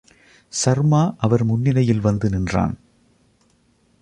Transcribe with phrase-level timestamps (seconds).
[0.53, 2.77] சர்மா அவர் முன்னிலையில் வந்து நின்றான்.